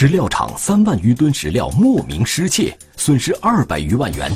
[0.00, 4.30] 石料厂三万余吨石料莫名失窃，损失二百余万元。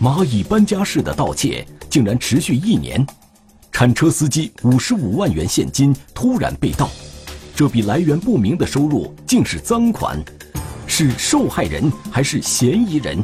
[0.00, 3.04] 蚂蚁搬家式的盗窃竟然持续一年，
[3.72, 6.88] 铲车司机五十五万元现金突然被盗，
[7.56, 10.16] 这笔来源不明的收入竟是赃款，
[10.86, 13.20] 是受害人还是嫌疑人？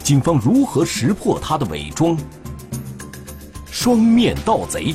[0.00, 2.14] 警方如何识破他的伪装？
[3.70, 4.94] 双面盗贼，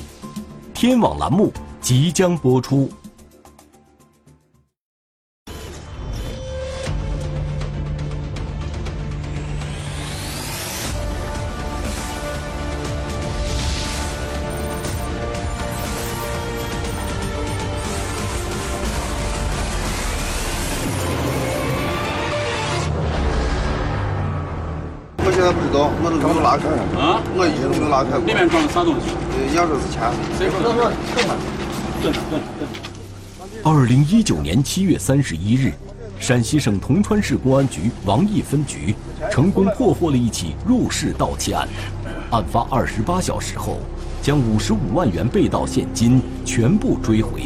[0.72, 1.52] 天网栏目
[1.82, 2.88] 即将播出。
[25.41, 26.69] 现在不知道，我都没有拉开
[27.01, 28.27] 啊，我一直都没有拉开过。
[28.27, 29.09] 里面装的啥东西？
[29.33, 30.05] 呃，要说是钱。
[30.37, 30.69] 谁说的？
[30.69, 30.93] 蹲着
[32.00, 33.67] 蹲着蹲着。
[33.67, 35.73] 二零一九年七月三十一日，
[36.19, 38.94] 陕西省铜川市公安局王邑分局
[39.31, 41.67] 成功破获了一起入室盗窃案。
[42.30, 43.80] 案发二十八小时后，
[44.22, 47.45] 将五十五万元被盗现金全部追回。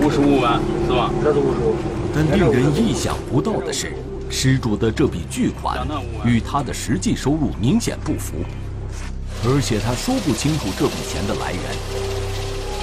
[0.00, 1.10] 五十五万是吧？
[1.20, 1.74] 这是五十五。
[2.14, 3.92] 但令人意想不到的是，
[4.34, 5.86] 失主的这笔巨款
[6.24, 8.36] 与他的实际收入明显不符，
[9.44, 11.62] 而且他说不清楚这笔钱的来源。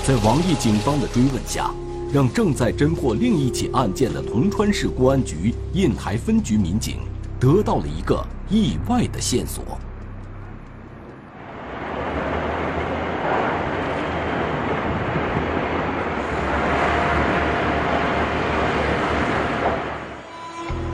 [0.05, 1.71] 在王毅警方的追问下，
[2.13, 6.99] 让正在侦破另一起案件的铜川市公安局印台分局民警
[7.39, 9.63] 得到了一个意外的线索。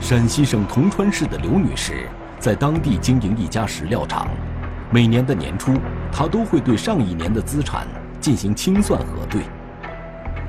[0.08, 2.06] 陕西省铜川市的刘女士
[2.38, 4.28] 在当地经营一家石料厂，
[4.88, 5.74] 每年的年初，
[6.12, 7.88] 她都会对上一年的资产
[8.20, 9.42] 进行清算核对。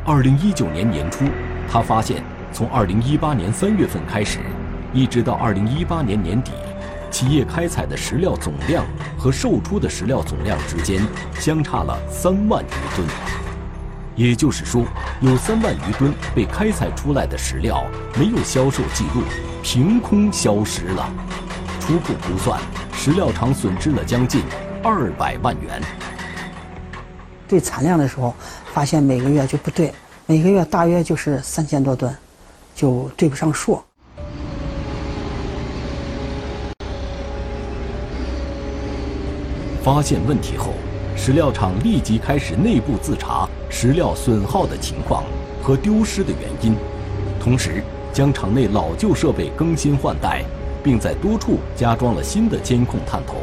[0.06, 1.26] 二零一九年年初，
[1.68, 2.22] 她发现
[2.54, 4.38] 从二零一八年三月份开始，
[4.94, 6.52] 一直到二零一八年年底，
[7.10, 8.86] 企业开采的石料总量
[9.18, 11.02] 和售出的石料总量之间
[11.34, 13.08] 相差了三万余吨。
[14.16, 14.84] 也就是说，
[15.20, 17.84] 有三万余吨被开采出来的石料
[18.20, 19.22] 没有销售记录，
[19.70, 21.12] 凭空消失了。
[21.82, 22.58] 初步估算，
[22.94, 24.42] 石料厂损失了将近
[24.82, 25.82] 二百万元。
[27.50, 28.34] 对产量的时候，
[28.72, 29.94] 发现每个月就不对，
[30.26, 32.16] 每个月大约就是三千多吨，
[32.74, 33.84] 就对不上数。
[39.84, 40.72] 发现问题后，
[41.18, 45.26] 石料厂立即开始内部自查石料损耗的情况
[45.62, 46.74] 和丢失的原因，
[47.38, 47.84] 同时
[48.18, 50.44] 将厂内老旧设备更新换代，
[50.84, 53.36] 并在多处加装了新的监控探头。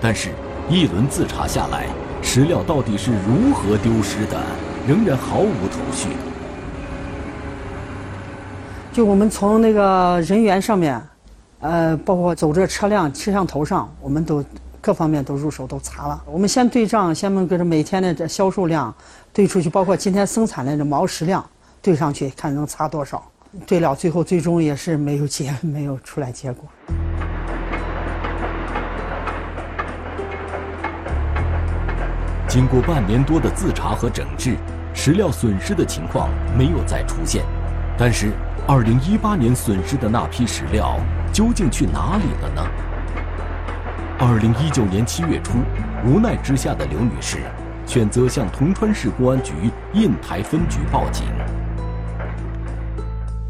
[0.00, 0.30] 但是，
[0.70, 1.84] 一轮自查下来，
[2.22, 4.40] 石料到底是如何丢失的，
[4.88, 6.08] 仍然毫无头绪。
[8.90, 10.98] 就我们从那个人员上面，
[11.60, 14.42] 呃，包括走这车辆摄像头上，我们都
[14.80, 16.18] 各方面都入手都查了。
[16.24, 18.94] 我们先对账，先跟着每天的这销售量
[19.30, 21.44] 对出去，包括今天生产的这毛石量
[21.82, 23.22] 对上去，看能差多少。
[23.66, 26.68] 对了，最后最终也是没有结， 没有出来结果。
[32.48, 34.56] 经过半年多的自查和整治，
[34.92, 37.44] 石料损失的情况没有再出现。
[37.96, 38.32] 但是
[38.66, 40.98] ，2018年损失的那批石料
[41.32, 42.66] 究竟去哪里了呢
[44.18, 45.58] ？2019年7月初，
[46.04, 47.38] 无奈之下的刘女士
[47.86, 49.52] 选择向铜川市公安局
[49.92, 51.26] 印台分局报警。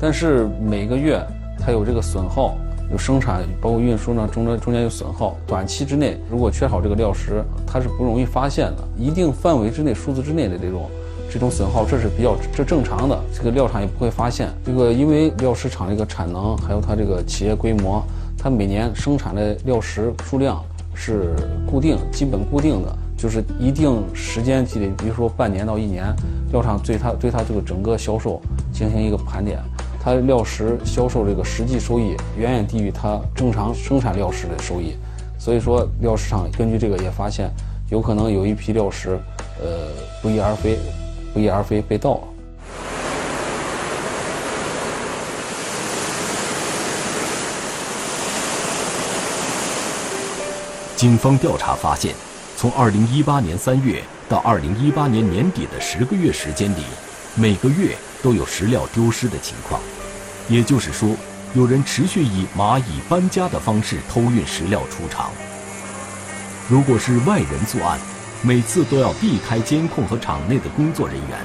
[0.01, 1.21] 但是每个月
[1.59, 2.57] 它有这个损耗。
[2.91, 5.37] 有生产，包括运输呢，中间中间有损耗。
[5.47, 8.83] 短期之内，如果缺少这个料石，它是不容易发现的。
[8.99, 10.91] 一定范围之内，数字之内的这种
[11.31, 13.17] 这种损耗，这是比较这正常的。
[13.33, 14.49] 这个料厂也不会发现。
[14.67, 18.03] 这个因为料石厂这个产能，还有它这个企业规模，
[18.37, 20.61] 它每年生产的料石数量
[20.93, 21.33] 是
[21.71, 26.13] 固定、基本固定的，就是一定时间积累，比如说半年到一年，
[26.51, 29.61] 料厂对它对它这个整个销售进行一个盘点。
[30.03, 34.97] 它料石销售这个实际收益远远低于它正常生产料石的收益，
[35.39, 37.51] 所以说料市场根据这个也发现，
[37.91, 39.21] 有可能有一批料石，
[39.63, 39.89] 呃，
[40.23, 40.79] 不翼而飞，
[41.35, 42.21] 不翼而飞被盗了。
[50.97, 52.15] 警方调查发现，
[52.57, 56.83] 从2018年3月到2018年年底的十个月时间里，
[57.35, 59.81] 每个月都有石料丢失的情况。
[60.49, 61.17] 也就是说，
[61.55, 65.31] 有人持续以蚂蚁搬家的方式偷运石料出厂。
[66.69, 67.99] 如果是外人作案，
[68.43, 71.39] 每次都要避开监控和厂内的工作人员，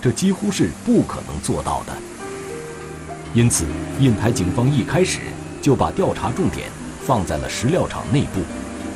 [0.00, 1.96] 这几乎是不可能做到的。
[3.32, 3.64] 因此，
[3.98, 5.20] 印台警方一开始
[5.62, 6.68] 就把调查重点
[7.06, 8.40] 放在了石料厂内部，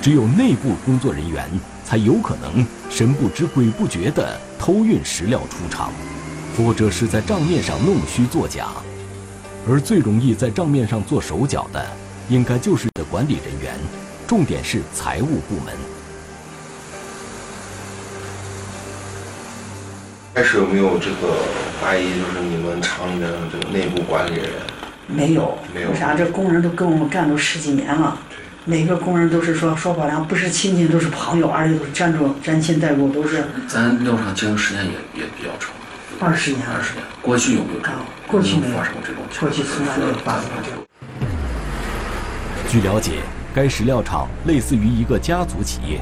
[0.02, 1.48] 只有内部工作人员
[1.84, 5.92] 才有可能神不知鬼不觉地偷运石料出厂，
[6.56, 8.68] 或者是在账面上弄虚作假。
[9.68, 11.86] 而最容易在账面上做手脚的，
[12.28, 13.74] 应该就是的管理人员，
[14.26, 15.74] 重点是财务部门。
[20.34, 21.36] 开始有没有这个
[21.80, 24.52] 怀疑，就是你们厂里面的这个内部管理人员？
[25.06, 26.14] 没有，没有为啥？
[26.14, 28.18] 这工人都跟我们干都十几年了，
[28.64, 35.73] 每个工人都是说说白了，不是亲戚都是朋友，而且都是沾着沾亲带故，都是咱料厂经营时间也也比较长，
[36.20, 36.82] 二十年了二。
[36.82, 37.04] 十年。
[37.22, 38.00] 过去有没有这种？
[38.26, 39.50] 过去没有有没有发生过这种情况？
[39.50, 40.84] 过去从来没有发生过这种。
[42.68, 43.20] 据了解，
[43.54, 46.00] 该石料厂类似于一个家族企业，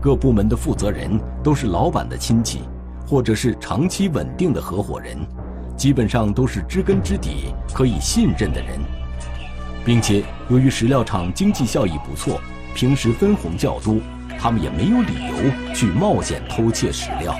[0.00, 2.62] 各部门的负责人都是老板的亲戚，
[3.06, 5.18] 或者是长期稳定的合伙人，
[5.76, 8.78] 基本上都是知根知底、可以信任的人，
[9.84, 12.40] 并且由于石料厂经济效益不错，
[12.74, 13.96] 平时分红较多，
[14.38, 17.36] 他们也没有理由去冒险偷窃石料。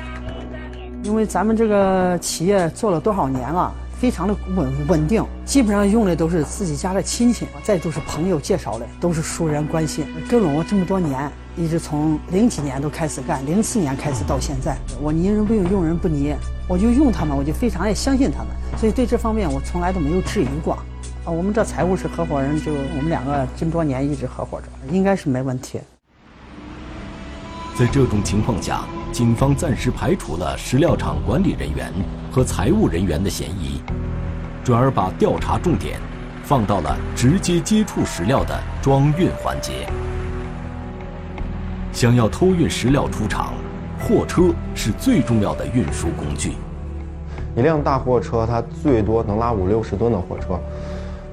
[1.04, 3.70] 因为咱们这个企业做了多少年了，
[4.00, 10.06] 非常的稳稳定，基本上用的都是自己家的亲戚，再就是朋友介绍的，都是熟人关系。
[10.30, 16.34] 跟了我这么多年，一直从零几年都开始干，零四年开始到现在，我泥人不用，用人不泥，
[16.66, 18.48] 我就用他们，我就非常爱相信他们，
[18.78, 20.72] 所以对这方面我从来都没有质疑过。
[21.26, 25.80] 啊，我们这财务是合伙人，就我们两个这么多年一直合伙着，应该是没问题。
[27.76, 31.92] 在这种情况下，警方暂时排除了石料厂管理人员
[32.30, 33.82] 和财务人员的嫌疑，
[34.62, 35.98] 转而把调查重点
[36.44, 39.88] 放到了直接接触石料的装运环节。
[41.92, 43.54] 想要偷运石料出厂，
[43.98, 46.52] 货车是最重要的运输工具。
[47.56, 50.60] 一辆大货车它最多能拉五六十吨的货车，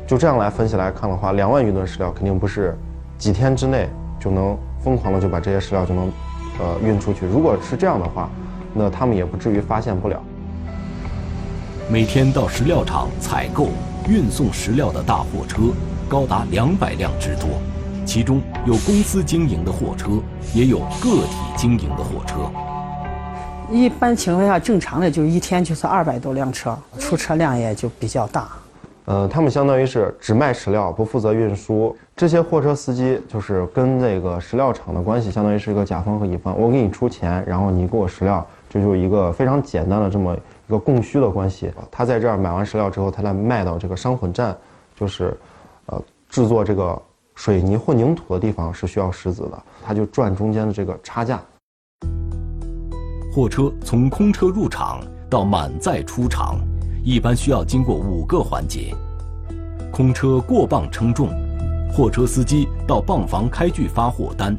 [0.08, 2.76] 就这样来分析来看的话，两万余吨石料肯定不是
[3.20, 3.88] 几天之内
[4.20, 6.12] 就能疯狂的就把这些石料就能
[6.62, 7.26] 呃运出去。
[7.26, 8.30] 如果是这样的话，
[8.74, 10.22] 那他们也不至于发现不了。
[11.90, 13.70] 每天到石料厂采购、
[14.08, 15.64] 运送石料的大货车
[16.08, 17.50] 高达两百辆之多，
[18.06, 20.12] 其中有公司经营的货车，
[20.54, 22.50] 也有个体经营的货车。
[23.70, 28.48] 一般情况下，正常的就一天就是二百多辆车，出车量也就比较大。
[29.12, 31.94] 呃，他们相当于是只卖石料，不负责运输。
[32.16, 36.58] 这些货车司机就是跟这个石料厂的关系，相当于是一个甲方和乙方。
[36.58, 41.70] 我给你出钱，然后你给我石料，这就是一个非常简单的这么一个供需的关系。
[41.92, 44.56] 他在这儿买完石料之后，他再卖到这个商混站，
[44.96, 45.38] 就是，
[45.88, 46.98] 呃，制作这个
[47.36, 51.38] 水泥混凝土的地方是需要石子的，他就赚中间的这个差价。
[53.36, 56.58] 货车从空车入场到满载出厂，
[57.04, 58.94] 一般需要经过五个环节：
[59.92, 61.30] 空车过磅称重，
[61.92, 64.56] 货车司机到磅房开具发货单，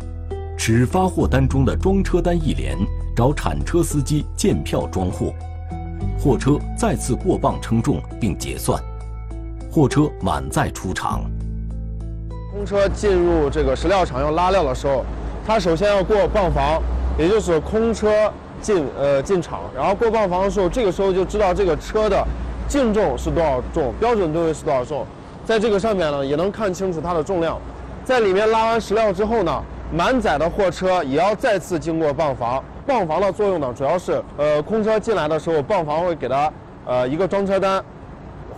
[0.59, 2.77] 持发货单中的装车单一联
[3.15, 5.33] 找铲车司机检票装货，
[6.19, 8.83] 货车再次过磅称重并结算，
[9.71, 11.23] 货车满载出厂。
[12.53, 15.05] 空车进入这个石料厂要拉料的时候，
[15.47, 16.83] 它首先要过磅房，
[17.19, 22.27] 也就是空车进呃进场，然后过磅房的时候，这个时候就知道这个车的
[22.69, 25.07] 净重是多少重，标准吨位是多少重，
[25.45, 27.59] 在这个上面呢也能看清楚它的重量。
[28.05, 32.63] 在里面拉完石料之后呢，满载的货车也要再次经过磅房。
[32.85, 36.53] 磅房的作用呢，主要是呃空车进来的时候，磅房会给它
[36.85, 37.81] 呃一个装车单，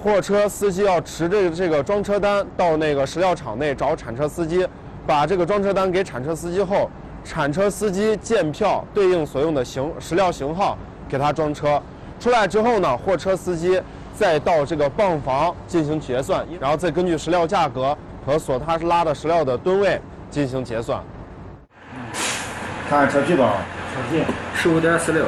[0.03, 4.67] 货车司机要持这个这个装车单到那个石料厂内找铲车司机，
[5.07, 6.89] 把这个装车单给铲车司机后，
[7.25, 10.77] 铲车司机见票对应所用的型石料型号
[11.09, 11.83] 给他装车，
[12.21, 13.81] 出来之后呢，货车司机
[14.15, 20.01] 再到这个磅房进行结算，然后再根据石料价格和所他拉的石料的吨位
[20.31, 21.03] 进行结算。
[22.89, 23.53] 看看车距多少？
[23.53, 24.23] 车距
[24.55, 25.25] 十五点四六。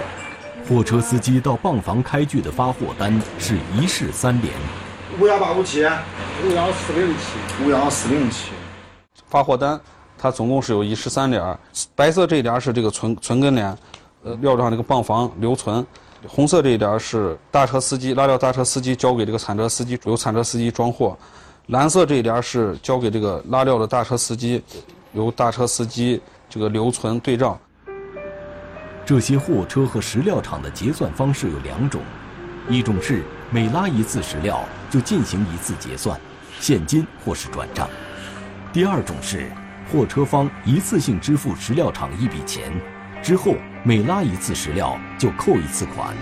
[0.68, 4.52] 货车司机到磅房开具的发货单是一式三联，
[5.18, 5.82] 五幺八五七，
[6.44, 7.64] 五幺四零七。
[7.64, 8.50] 五幺四零七。
[9.28, 9.80] 发货单
[10.18, 11.58] 它总共是有一十三联，
[11.94, 13.76] 白色这一联是这个存存根联，
[14.24, 15.84] 呃，料上这个磅房留存；
[16.26, 21.16] 红色这一联是大车司机拉料大车司机交给这个铲车司机，由铲车司机装货；
[21.66, 24.62] 蓝色这一联是交给这个拉料的大车司机，
[25.12, 27.58] 由大车司机这个留存对账。
[29.04, 32.00] 这些货车和石料厂的结算方式有两种，
[32.68, 36.18] 一种是每拉一次石料就进行一次结算，
[36.58, 37.86] 现金或是转账；
[38.72, 39.52] 第二种是
[39.90, 42.72] 货车方一次性支付石料厂一笔钱
[43.22, 46.14] 之后每拉一次石料就扣一次款。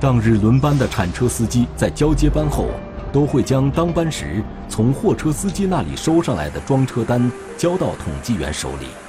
[0.00, 2.70] 当日轮班的铲车司机在交接班后
[3.12, 9.07] 都会将当班时从货车司机那里收上来的装车单交到统计员手里。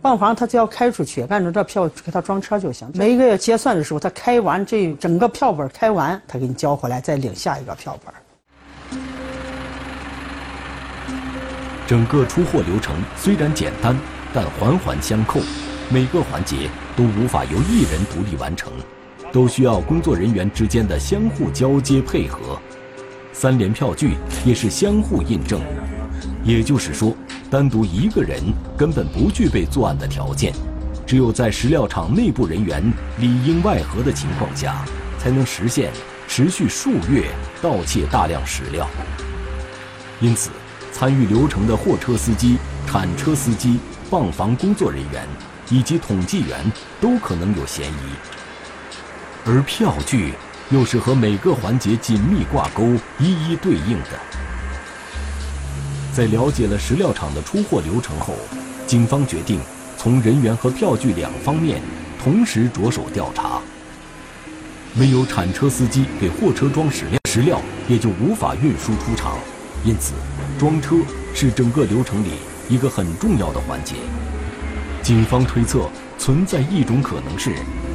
[0.00, 2.88] 泵房他只要开出去，按照这票给他装车就行。
[2.94, 8.14] 每一个月结算的时候，他开完这整个票本开完，他给你交回来，再领下一个票本。
[11.86, 13.98] 整个出货流程虽然简单，
[14.32, 15.40] 但环环相扣，
[15.90, 18.70] 每个环节都无法由一人独立完成，
[19.32, 22.56] 都需要工作人员之间的相互交接配合。
[23.32, 24.12] 三联票据
[24.44, 25.60] 也是相互印证，
[26.48, 27.14] 也就是说，
[27.50, 28.42] 单独一个人
[28.74, 30.50] 根本不具备作案的条件，
[31.06, 32.82] 只有在石料厂内部人员
[33.18, 34.82] 里应外合的情况下，
[35.18, 35.92] 才能实现
[36.26, 37.26] 持续数月
[37.60, 38.88] 盗窃大量石料。
[40.20, 40.50] 因此。
[40.90, 43.78] 参与流程的货车司机、铲车司机、
[44.10, 45.24] 泵房工作人员
[45.70, 46.58] 以及统计员
[47.00, 50.32] 都可能有嫌疑，而票据
[50.70, 54.37] 又是和每个环节紧密挂钩、一一对应的。
[56.18, 58.34] 在了解了石料厂的出货流程后，
[58.88, 59.60] 警方决定
[59.96, 61.80] 从人员和票据两方面
[62.20, 63.60] 同时着手调查。
[64.94, 69.38] 没有铲车司机给货车装石料，石料也就无法运输出厂。
[69.84, 70.12] 因此，
[70.58, 70.96] 装车
[71.36, 72.30] 是整个流程里
[72.68, 73.94] 一个很重要的环节。
[75.04, 77.54] 警方推测，存在一种可能是，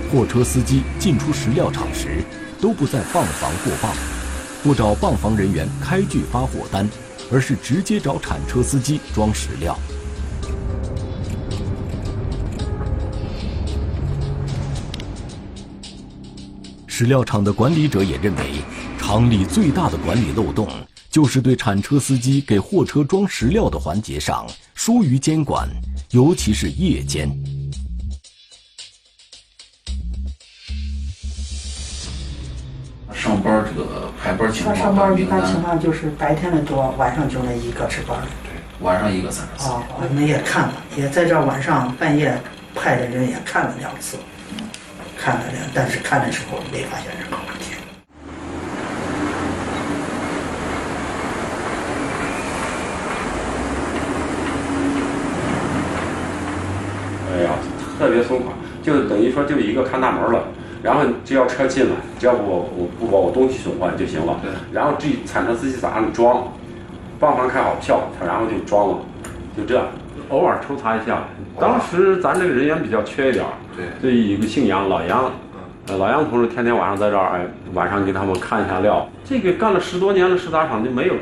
[0.10, 2.24] 货车司机进出石料厂时
[2.62, 3.92] 都不在泵房过泵，
[4.64, 6.88] 不找泵房人员开具发货单，
[7.32, 9.78] 而是直接找铲车司机装石料。
[16.88, 18.62] 石料厂的管理者也认为，
[19.00, 20.68] 厂里最大的管理漏洞。
[21.10, 25.70] 就是对铲车司机给货车装石料的环节上疏于监管，
[26.10, 27.30] 尤其是夜间。
[33.24, 38.18] 上班这个排班情况，上班一般情况就是白天的多，晚上就那一个值班。
[38.44, 38.52] 对，
[38.86, 39.70] 晚上一个三十四。
[39.70, 42.38] 哦，我们也看了，也在这晚上半夜
[42.76, 44.18] 派的人也看了两次，
[45.18, 47.76] 看了两，但是看的时候没发现任何问题。
[57.32, 57.52] 哎呀
[57.98, 58.52] 特别松垮，
[58.84, 60.44] 就等于说就一个看大门了。
[60.84, 64.36] 然后只要车进来，只要不我不把我东西损坏就行了。
[64.72, 66.44] 然后这铲车司机咋样装，
[67.20, 68.98] 帮忙开好票，他然后就装了，
[69.56, 69.86] 就这样。
[70.30, 71.24] 偶尔抽查一下。
[71.60, 73.46] 当时咱这个人员比较缺一点
[73.78, 73.86] 对。
[74.02, 75.32] 这一个姓杨，老杨，
[75.98, 79.08] 老杨同志天天晚上在这儿，哎，晚上给他们看一下料。
[79.24, 81.14] 这个干了十多年的石杂厂就没有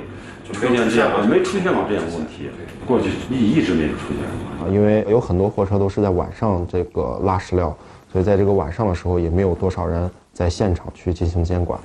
[0.52, 2.50] 出现这样，没出现过这样问题。
[2.88, 4.26] 过去一一直没有出现
[4.60, 7.76] 过，因为有很多货车都是在晚上这个拉石料，
[8.12, 11.80] 所以在这个晚上的时候也没有多少人在现场去进行监管。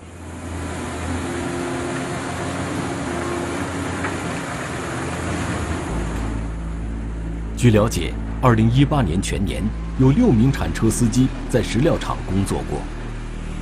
[7.56, 9.62] 据了解，二零一八年全年
[9.98, 12.80] 有六名铲车司机在石料厂工作过，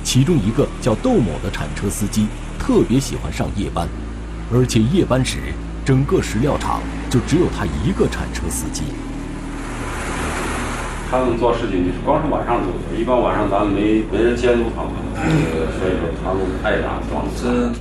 [0.03, 2.27] 其中一个叫窦某的铲车司机
[2.59, 3.87] 特别喜欢上夜班，
[4.51, 5.53] 而且夜班时。
[5.85, 6.81] 整个石料厂
[7.11, 8.85] 就只有他一个铲车司机。
[11.09, 14.91] 他们做事情就是光是晚上做，一般晚上咱们没没人监督他们，
[15.79, 17.79] 所以说他们爱咋装咋。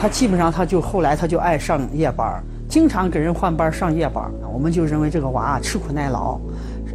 [0.00, 4.24] 他基本上他就后来他就爱上夜班，经常给人换班上夜班。
[4.50, 6.40] 我们就认为这个娃吃苦耐劳，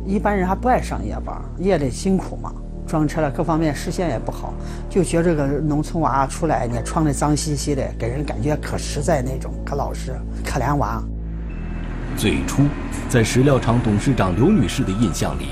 [0.06, 2.52] 一般人还不爱上夜班，夜里辛苦嘛。
[2.88, 4.54] 装车了，各方面视线也不好，
[4.90, 10.14] 就觉这个农村娃出来，你穿的脏兮兮的，给人感觉可实在那种，可老实，
[10.44, 11.02] 可怜娃。
[12.18, 12.64] 最初，
[13.10, 15.50] 在石料厂董事长刘女士的印象里，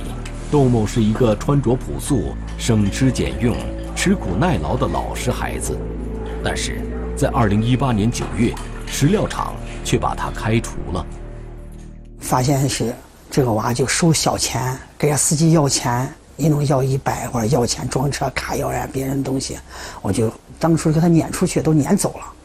[0.50, 3.54] 窦某是一个穿着朴素、省吃俭用、
[3.96, 5.78] 吃苦耐劳的老实孩子。
[6.42, 6.82] 但是，
[7.18, 8.54] 在2018年9月，
[8.88, 9.54] 石料厂
[9.84, 11.06] 却把他开除了。
[12.20, 12.96] 发现是
[13.30, 16.12] 这个娃就收小钱，给人司机要钱。
[16.36, 19.56] 一弄要一百或者要钱装车卡要人别人东西，
[20.02, 22.43] 我就当初给他撵出去，都撵走了。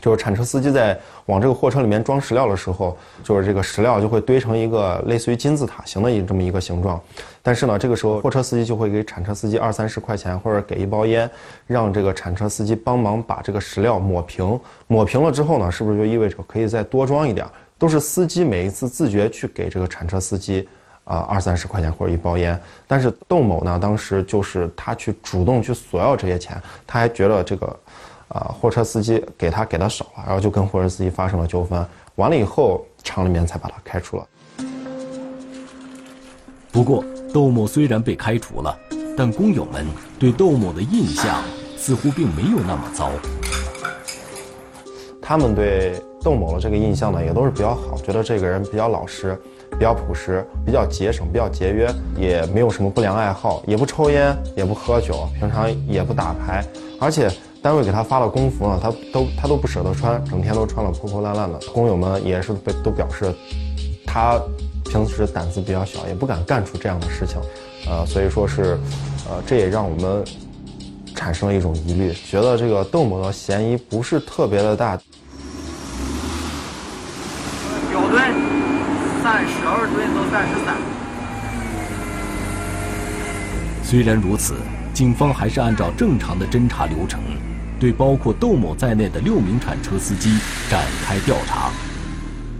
[0.00, 7.00] 就是铲车司机在往这个货车里面装石料的时候，就是这个石料就会堆成一个类似于金字塔形的一这么一个形状。
[7.42, 11.30] 但是呢，这个时候货车司机就会给铲车司机二三十块钱，或者给一包烟，
[11.66, 14.58] 让这个铲车司机帮忙把这个石料抹平。
[14.86, 17.46] 抹平了之后呢，是不是就意味着可以再多装一点？
[17.78, 20.68] 都是司机每一次自觉去给这个铲车司机。
[21.04, 27.80] 啊，二三十块钱或者一包烟，但是窦某呢，当时就是他去主动去索要这些钱，他还觉得这个，
[28.28, 31.84] 啊，货车司机给他给的少了，然后就跟货车司机发生了纠纷，
[32.16, 34.26] 完了以后厂里面才把他开除了。
[36.70, 38.76] 不过，窦某虽然被开除了，
[39.16, 39.86] 但工友们
[40.18, 41.42] 对窦某的印象
[41.76, 43.10] 似乎并没有那么糟。
[45.20, 49.38] 他们对窦某的这个印象呢，也都是比较好，觉得这个人比较老实。
[49.72, 56.64] 比较朴实，比较节省，比较节约，也没有什么不良爱好，也不抽烟，也不喝酒，平常也不打牌，
[56.98, 57.30] 而且
[57.62, 61.58] 单位给他发了工服呢，他都他都不舍得穿，整天都穿了破破烂烂的。
[61.72, 63.34] 工友们也是被都表示，
[64.06, 64.40] 他
[64.84, 67.38] 平时胆子比较小，也不敢干出这样的事情，
[67.88, 68.78] 呃，所以说是，
[69.28, 70.24] 呃，这也让我们
[71.14, 74.96] 产生了一种疑虑，觉得这个窦某的嫌疑不是特别的大。
[77.92, 78.58] 九吨。
[79.20, 80.76] 三十二吨到三十三。
[83.82, 84.54] 虽然如此，
[84.94, 87.20] 警方还是按照正常的侦查流程，
[87.78, 91.70] 对包括窦某在内的六名铲车司机展开调查。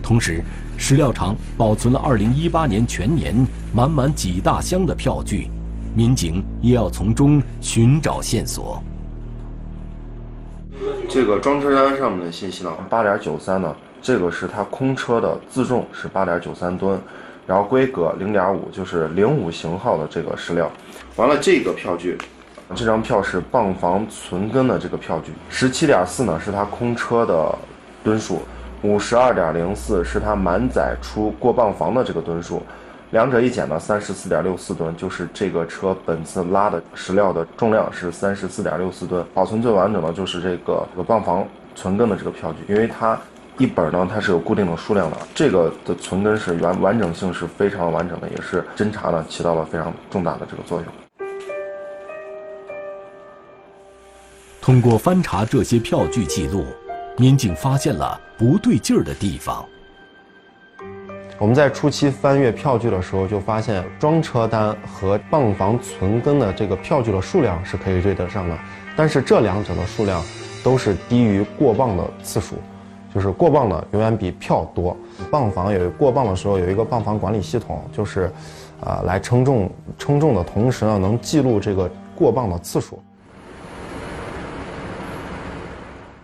[0.03, 0.43] 同时，
[0.77, 3.35] 石料厂保存了2018年全年
[3.75, 5.51] 满满几大箱的票据，
[5.95, 8.83] 民警也要从中寻找线索。
[11.09, 13.75] 这个装车单上面的信息呢，八点九三呢。
[14.01, 16.99] 这个是它空车的自重是八点九三吨，
[17.49, 20.71] 然后规格零点五，就是零五型号的这个石料。
[21.17, 22.17] 完了，这个票据，
[22.75, 27.55] 这张票是泵房存根的这个票据，十七点四呢是它空车的
[28.05, 28.43] 吨数，
[28.83, 32.63] 五十二点零四是它满载出过泵房的这个吨数，
[33.11, 39.25] 两者一减呢三十四点六四吨，就是这个车本次拉的石料的重量是三十四点六四吨。
[39.33, 43.19] 保存最完整的就是这个这个泵房存根的这个票据，因为它。
[43.57, 51.08] 一本呢，它是有固定的数量的，这个的存根是完完整性是非常完整的，也是侦查呢起到了非常重大的这个作用。
[54.69, 56.63] 通过翻查这些票据记录，
[57.17, 59.65] 民警发现了不对劲儿的地方。
[61.39, 68.59] 我们在初期翻阅票据的时候，就发现装车单和泵房存根的这个票据的数量是可以对得上的，
[68.95, 70.23] 但是这两者的数量
[70.63, 72.57] 都是低于过磅的次数。
[73.15, 74.95] 就是过磅的永远比票多。
[75.31, 78.31] 泵房有过磅的时候有一个泵房管理系统，就是，
[78.81, 83.03] 呃，来称重，称重的同时呢，能记录这个过磅的次数。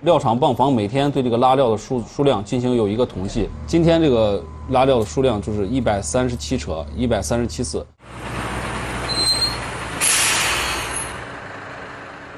[0.05, 3.49] 料厂泵房每天对这个拉料的数数量进行有一个统计。
[3.67, 7.85] 今天这个拉料的数量就是一百三十七车，一百三十七次。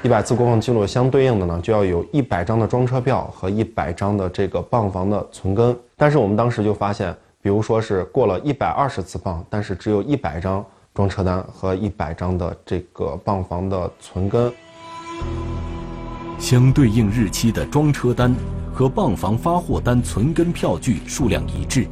[0.01, 5.77] 一百次过磅记录相对应的呢，就要有一百张的装车票和一百张的这个泵房的存根。
[5.97, 14.53] 但是我们当时就发现，比如说是过了一百二十次泵，但是只有一百张装车单和一百张的这个泵房的存根。
[16.39, 18.33] 相对应日期的装车单
[18.73, 21.87] 和泵房发货单存根票据数量一致，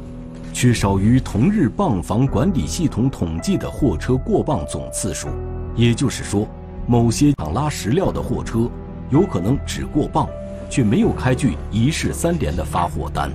[0.52, 5.28] 却少于同日泵房管理系统统计的货车过磅总次数。
[5.74, 6.46] 也就是说。
[6.88, 8.70] 某些厂拉石料的货车，
[9.10, 10.28] 有可能只过磅，
[10.70, 13.28] 却没有开具一式三联的发货单。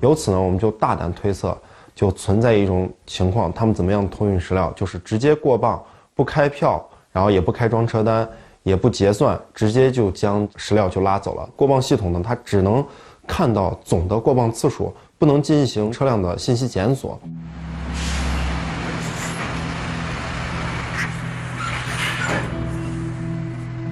[0.00, 1.60] 由此呢，我们就大胆推测，
[1.96, 5.82] 就存在一种情况：他们怎么样托运石料，就是直接过磅，
[6.14, 8.28] 不开票，然后也不开装车单，
[8.64, 11.48] 也不结算，直接就将石料就拉走了。
[11.54, 12.84] 过磅系统呢，它只能
[13.26, 17.20] 看到总的过磅次数，不能进行车辆的信息检索。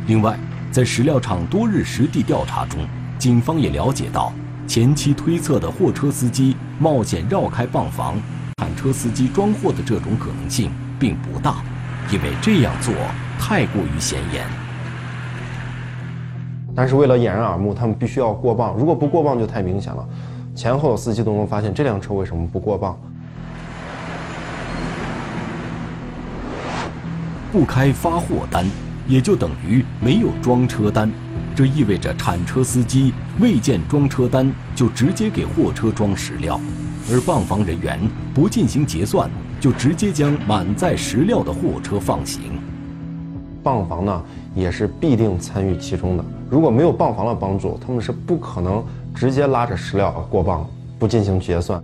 [0.07, 0.39] 另外，
[0.71, 2.81] 在石料厂多日实地调查中，
[3.19, 4.33] 警方也了解到，
[4.67, 8.17] 前期推测的货车司机冒险绕开泵房，
[8.57, 11.63] 铲车司机装货的这种可能性并不大，
[12.11, 12.95] 因为这样做
[13.39, 14.62] 太过于显眼。
[16.75, 20.09] 但是为了掩人耳目，他们必须要过磅，如果不过磅就太明显了，
[20.55, 22.99] 前后的司机都能发现这辆车为什么不过磅。
[27.51, 28.67] 不开发货单。
[29.09, 31.11] 也就等于没有装车单，
[31.57, 36.59] 这意味着铲车司机未见装车单就直接给货车装石料，
[37.11, 37.99] 而泵房人员
[38.33, 39.29] 不进行结算
[39.61, 42.61] 就直接将满载石料的货车放行。
[43.61, 44.23] 泵房呢
[44.55, 48.85] 也是必定参与其中的，如果没有泵房的帮助，他们是不可能
[49.15, 51.83] 直接拉着石料过磅，不进行结算。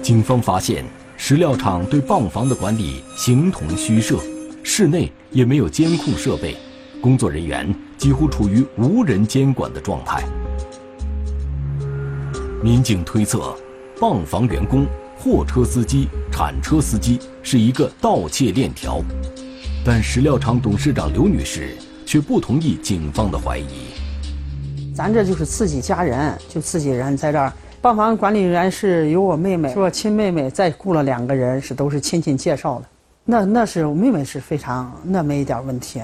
[0.00, 0.86] 警方发现，
[1.18, 4.16] 石料厂对泵房的管理形同虚设，
[4.64, 6.56] 室内也没有监控设备，
[7.02, 10.24] 工作人员几乎处于无人监管的状态。
[12.62, 13.54] 民警推测，
[14.00, 14.86] 泵房员工、
[15.20, 19.02] 货车司机、铲车司机是一个盗窃链条，
[19.84, 21.76] 但石料厂董事长刘女士
[22.06, 23.66] 却不同意警方的怀疑。
[24.94, 27.52] 咱这就是自己家人，就自己人在这儿。
[27.82, 32.86] 泵房管理员是有我妹妹，是我亲妹妹，再雇了两个人，是都是亲戚介绍的。
[33.24, 36.00] 那那是我妹妹是非常，那没一点问题。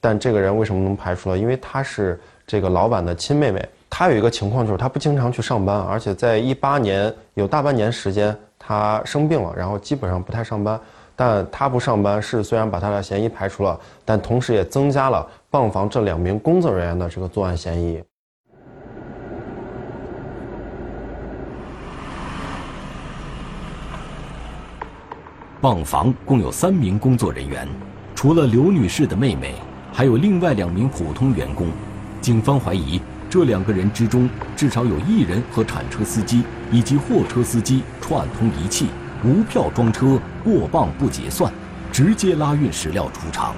[0.00, 1.36] 但这个人为什么能排除了？
[1.36, 3.68] 因为她是这个老板的亲妹妹。
[3.88, 10.78] 他有一个情况就是他不经常去上班，而且在一八年有大半年时间他生病了，然后基本上不太上班。
[11.18, 18.02] 但他不上班是虽然把他的嫌疑排除了，但同时也增加了泵房这两名工作人员的这个作案嫌疑。
[25.58, 27.66] 泵房共有三名工作人员，
[28.14, 29.54] 除了刘女士的妹妹，
[29.90, 31.68] 还有另外两名普通员工。
[32.20, 33.00] 警方怀疑
[33.36, 38.86] 这两个人之中，至少有一人和铲车司机以及货车司机串通一气，
[39.22, 41.52] 无票装车过磅不结算，
[41.92, 43.54] 直接拉运石料出厂。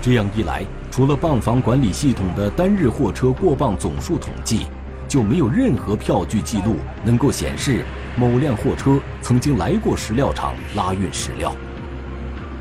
[0.00, 4.66] 这样一来，除了泵房管理系统的单日货车过磅总数统计，
[5.06, 7.84] 就没有任何票据记录能够显示。
[8.16, 11.54] 某辆货车曾经来过石料厂拉运石料，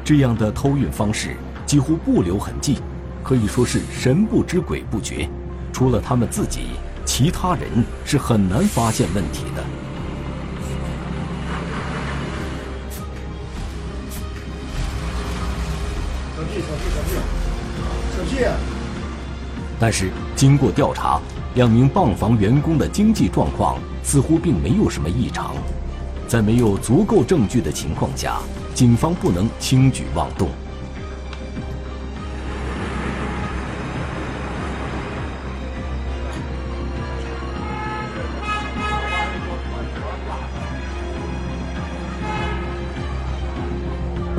[0.04, 2.80] 这样的偷运方式几乎不留痕迹，
[3.24, 5.30] 可以说是神不知鬼不觉。
[5.72, 6.68] 除了他们自己，
[7.06, 9.64] 其他人是很难发现问题的。
[16.36, 17.12] 小屁，小屁，小屁，
[18.18, 18.46] 小屁！
[19.80, 21.20] 但是经过调查，
[21.56, 23.78] 两名泵房员工的经济状况。
[24.04, 25.56] 似乎并没有什么异常，
[26.28, 28.40] 在没有足够证据的情况下，
[28.74, 30.50] 警方不能轻举妄动。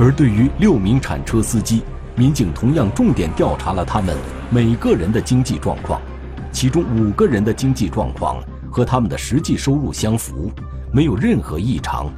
[0.05, 1.85] 而对于六名铲车司机，
[2.17, 4.17] 民警同样重点调查了他们
[4.51, 6.03] 每个人的经济状况，
[6.51, 8.43] 其中五个人的经济状况。
[8.69, 10.51] 和他们的实际收入相符，
[10.91, 12.11] 没有任何异常，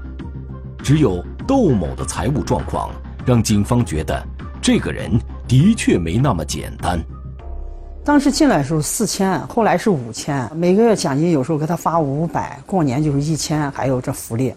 [0.79, 2.91] 只有窦某的财务状况
[3.27, 4.25] 让警方觉得
[4.63, 5.11] 这个人
[5.49, 6.99] 的确没那么简单。
[8.05, 14.55] 当时进来的时候四千，后来是五千，每个月奖金有时候给他发五百，过年就是一千，还有这福利。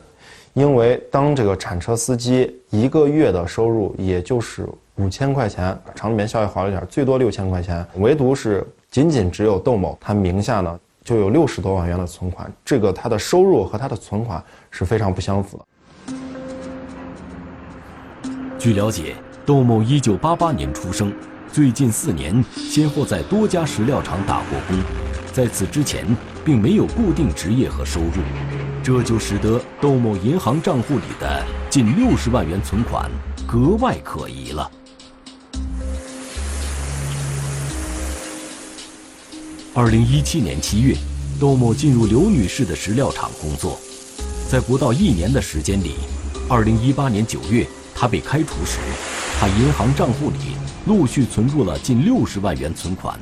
[0.57, 10.79] 因为当这个铲车司机一个月的收入也就是五千块钱，厂里面效益好一点，最多六千块钱，唯独是仅仅只有窦某他名下呢。
[11.03, 15.63] 就有六十多万元的存款，这个他的收入和他的存款是非常不相符的。
[18.57, 19.13] 据了解，
[19.45, 21.13] 窦某一九八八年出生，
[21.53, 24.75] 最近四年先后在多家石料厂打过工，
[25.31, 26.03] 在此之前
[26.43, 28.11] 并没有固定职业和收入，
[28.87, 33.11] 这就使得窦某银行账户里的近六十万元存款
[33.45, 34.71] 格外可疑了。
[39.73, 40.95] 二零一七年七月，
[41.37, 43.77] 窦某进入刘女士的石料厂工作，
[44.49, 45.95] 在不到一年的时间里，
[46.47, 48.77] 二零一八年九月他被开除时，
[49.37, 53.19] 他银行账户里陆续存入了近六十万元存款，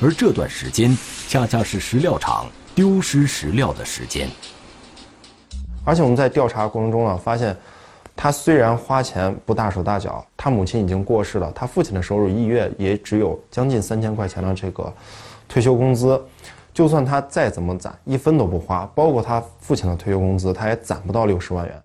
[0.00, 4.28] 而这段时间恰恰是石料厂丢失石料的时间。
[5.86, 7.56] 而且我们在调查过程中呢，发现
[8.16, 14.92] 他虽然花钱不大手大脚，他母亲已经过世了，他父亲的收入一月也只有将近三千块钱的这个。
[15.48, 16.20] 退休工资，
[16.74, 21.82] 就算他再怎么攒，一分都不花，包括他父亲的退休工资，他也攒不到六十万元。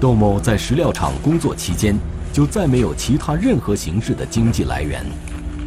[0.00, 1.98] 窦某在石料厂工作期间，
[2.32, 5.04] 就再没有其他任何形式的经济来源。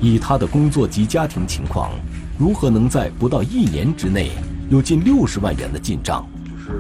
[0.02, 1.92] 以他的工作及家庭情况，
[2.38, 4.32] 如何能在不到一年之内
[4.70, 6.26] 有近六十万元的进账？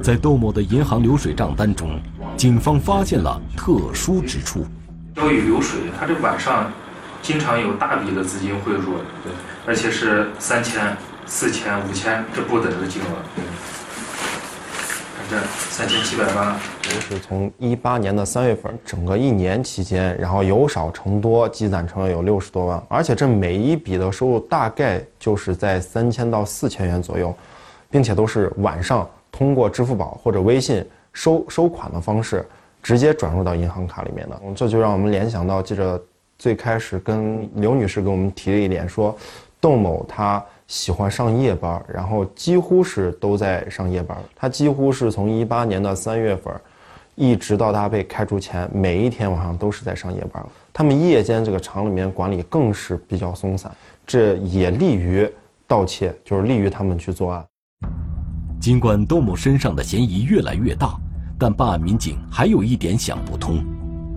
[0.03, 1.99] 在窦某的银行流水账单中。
[2.37, 4.65] 警方发现了特殊之处，
[5.15, 6.71] 交易流水，他这晚上
[7.21, 9.33] 经常有大笔的资金汇入，对，
[9.65, 13.07] 而且是三千、四千、五千这不等的金额，
[15.29, 15.39] 这
[15.69, 27.33] 三千七百万，是从一八年的三月份，整个一年期间，然后由少成多，积攒成了有六十多万，而且这每一笔的收入大概就是在三千到四千元左右，
[27.91, 30.85] 并且都是晚上通过支付宝或者微信。
[31.11, 32.45] 收收款的方式，
[32.83, 36.01] 直接转入到银行卡里面的，这就让我们联想到记者
[36.37, 39.13] 最开始跟刘女士给我们提了一点，说
[39.59, 44.15] 窦某他喜欢上夜班，然后几乎是都在上夜班。
[44.35, 46.53] 他几乎是从一八年的三月份，
[47.15, 50.45] 一直到他被开除前，每一天晚上都是在上夜班。
[50.71, 53.71] 他们夜间这个厂里面管理更是比较松散，
[54.05, 55.27] 这也利于
[55.65, 57.43] 盗窃，就是利于他们去作案。
[58.61, 60.95] 尽管窦某身上的嫌疑越来越大。
[61.41, 63.63] 但办案民警还有一点想不通：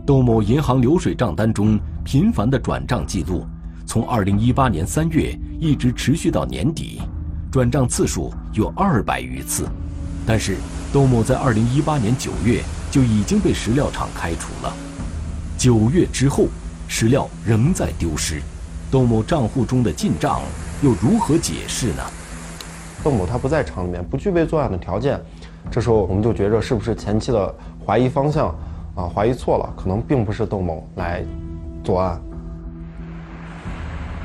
[0.05, 3.47] 窦某银行流水账单中频繁的转账记录，
[3.93, 7.03] 从2018年3月一直持续到年底，
[7.51, 9.69] 转账次数有二百余次。
[10.27, 10.57] 但是，
[10.91, 14.73] 窦某在2018年9月就已经被石料厂开除了。
[15.59, 16.47] 九月之后，
[16.89, 18.41] 石料仍在丢失，
[18.91, 20.41] 窦某账户中的进账
[20.81, 22.03] 又如何解释呢？
[23.05, 25.21] 窦某他不在厂里面，不具备作案的条件，
[25.71, 28.49] 这时候我们就觉着是不是前期的怀疑方向
[28.95, 31.23] 啊，怀疑错了，可能并不是窦某来
[31.85, 32.19] 作案。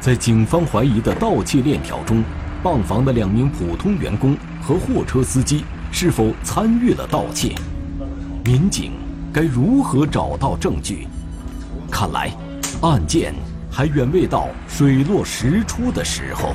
[0.07, 2.23] 在警方怀疑的盗窃链条中，
[2.63, 7.53] 棒房的两名普通员工和货车司机是否参与了盗窃？
[8.45, 8.93] 民警
[9.33, 11.09] 该如何找到证据？
[11.91, 12.31] 看来，
[12.81, 13.35] 案件
[13.69, 16.53] 还远未到水落石出的时候。